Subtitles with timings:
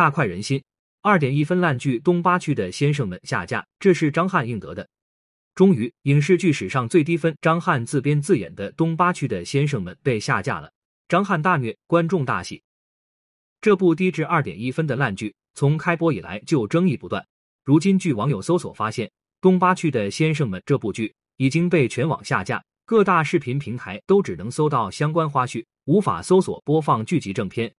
[0.00, 0.64] 大快人心。
[1.02, 4.88] 二点一分烂剧《东八区的先生们》下架，这是张翰应得的。
[5.54, 10.72] 终于，影视剧史上最低分，张翰自编自演的《东八区的先生们》被下架了。
[11.06, 12.62] 张翰大虐，观众大喜。
[13.60, 17.22] 这部低至二点一分的烂剧，从开播以来就争议不断。
[17.62, 19.06] 如今，据网友搜索发现，
[19.42, 27.70] 《东八区的先生们》这部剧已经被全网下架，各大视频平台都只能搜到相关花絮，无法搜索播放剧集正片。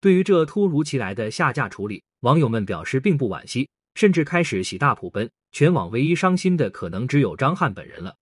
[0.00, 5.30] 对于这突如其来的下架处理，网友们表示并不惋惜，甚至开始喜大普奔。
[5.50, 8.14] 全网唯一伤心的可能只有张翰本人了。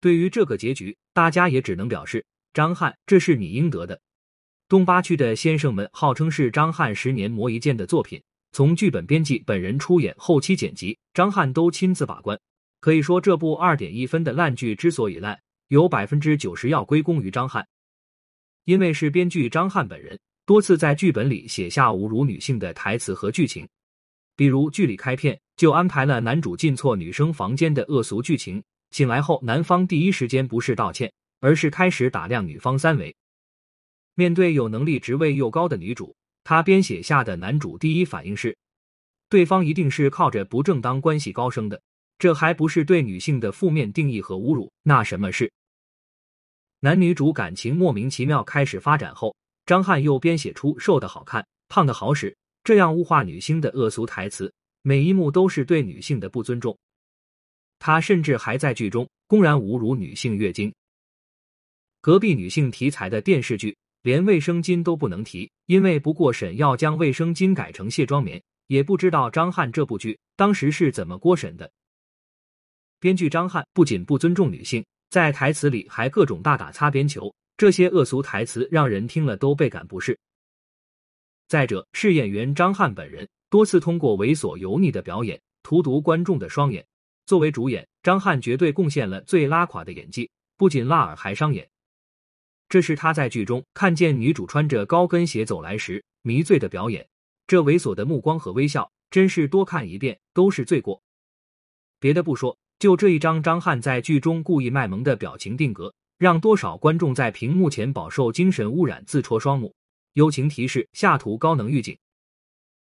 [0.00, 2.24] 对于这个结局，大家也只能表示：
[2.54, 4.00] 张翰，这是你应得的。
[4.68, 12.40] 东八区的先生们号称是张翰十年磨一剑的作品，从剧本编辑、本人出演、后期剪辑，张翰都亲自把关。
[12.78, 17.66] 可以说，这部二点一分的烂剧之所以烂，有百分之九十要归功于张翰，
[18.64, 20.18] 因为是编剧张翰本人。
[20.50, 23.68] 多次在剧本里写下侮辱女性的台词和剧情，
[24.34, 31.08] 比如剧里开片就安排了男主进错女生房间的恶俗剧情，醒来后男方第一时间不是道歉，
[31.38, 33.14] 而是开始打量女方三围。
[34.16, 38.58] 面对有能力、职位又高的女主，他编写下的男主第一反应是，
[39.28, 41.80] 对方一定是靠着不正当关系高升的，
[42.18, 45.48] 这还不是对女性的负面定义和侮辱，那什么是？
[46.80, 49.32] 男女主感情莫名其妙开始发展后。
[49.70, 56.76] 张翰又编写出瘦的好看、胖的好使这样物化女星的恶俗台词，每一幕都是对女性的不尊重。
[57.78, 60.74] 他甚至还在剧中公然侮辱女性月经。
[62.00, 68.42] 隔壁女性题材的电视剧，连卫生巾都不能提，因为不过审要将卫生巾改成卸妆棉。
[68.66, 71.70] 也不知道张翰这部剧当时是怎么过审的。
[72.98, 77.32] 编剧张翰不仅不尊重女性，在台词里还各种大打擦边球。
[77.60, 80.18] 这些恶俗台词让人听了都倍感不适。
[81.46, 86.82] 再者，是演员张翰本人多次通过猥琐油腻的表演荼毒观众的双眼。
[87.26, 91.68] 作为主演，张翰绝对贡献了最拉垮的演技，不仅辣耳还伤眼。
[92.70, 97.06] 这是他在剧中看见女主穿着高跟鞋走来时迷醉的表演，
[97.46, 101.02] 这猥琐的目光和微笑，真是多看一遍都是罪过。
[101.98, 105.92] 别的不说，就这一张张翰在剧中故意卖萌的表情定格。
[106.20, 109.74] 让多少观众在屏幕前饱受精神污染，自戳双目。
[110.12, 111.96] 友情提示：下图高能预警。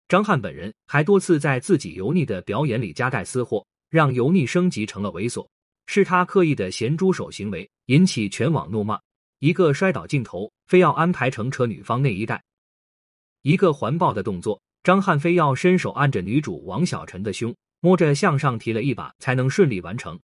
[0.06, 5.48] 张翰本人还多次在自己油腻的表演里夹带私货，让油腻升级成了猥琐，
[5.86, 9.00] 是他刻意的咸猪手行为，引起全网怒骂。
[9.38, 12.36] 一个摔倒镜头，非要安排成扯女方内衣带；
[13.40, 20.20] 一个环抱的动作，张翰非要伸手按着女主王小晨的胸，摸着向上提了一把，才能顺利完成。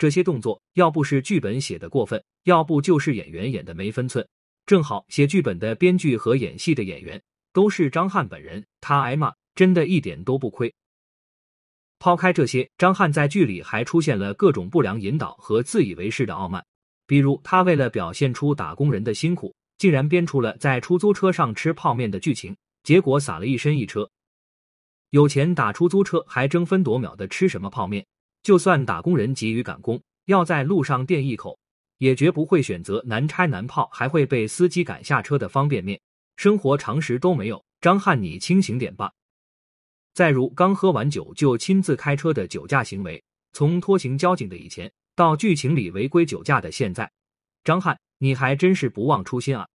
[0.00, 4.26] 这些动作要不是剧本写的过分，要不就是演员演的没分寸。
[4.64, 7.22] 正好写剧本的编剧和演戏的演员
[7.52, 10.72] 都是张翰本人，他挨骂真的一点都不亏。
[11.98, 16.64] 抛开这些，张翰在剧里还出现了各种不良引导和自以为是的傲慢，
[17.06, 24.10] 比如他为了表现出打工人的辛苦，竟然编出了在出租车上吃泡面的剧情，结果洒了一身一车。
[25.10, 28.06] 有钱打出租车还争分夺秒的吃什么泡面？
[28.42, 31.58] 就算打工人急于赶工，要在路上垫一口，
[31.98, 36.00] 也绝不会选择难拆难泡还会被司机赶下车的方便面。
[36.36, 39.12] 生活常识都没有，张翰你清醒点吧。
[40.14, 47.10] 再如刚喝完酒就亲自开车的酒驾行为，从拖行交警的以前到剧情里违规酒驾的现在，
[47.62, 49.68] 张翰你还真是不忘初心啊。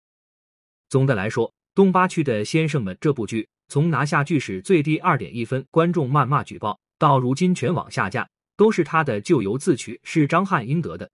[0.89, 8.29] 总的来说，东八区的先生们这部剧从拿下剧史最低二点一分，观众谩骂举报，到如今全网下架。
[8.63, 11.11] 都是他的咎由自取，是张翰应得的。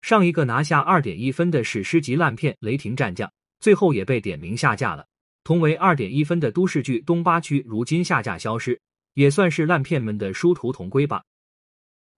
[0.00, 3.28] 上一个拿下二点一分的史诗级烂片《雷霆战将》，
[3.60, 5.06] 最后也被点名下架了。
[5.44, 8.80] 同为二点一分的都市剧《东八区》，如今下架消失，
[9.12, 11.22] 也算是烂片们的殊途同归吧。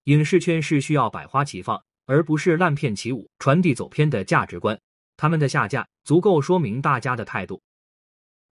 [0.04, 4.78] 影视圈是需要百花齐放，而不是烂片起舞，传递走偏的价值观。
[5.16, 7.60] 他们的下架足够说明大家的态度。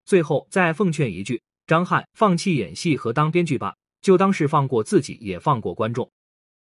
[0.06, 3.76] 最后再奉劝一句：张翰，放弃演戏和当编剧吧。
[4.04, 6.12] 就当是放过自己，也放过观众。